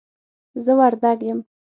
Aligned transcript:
زه 0.63 0.71
وردګ 0.79 1.19
یم 1.27 1.39